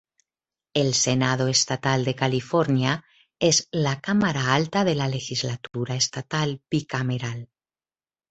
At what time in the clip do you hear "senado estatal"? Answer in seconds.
0.95-2.05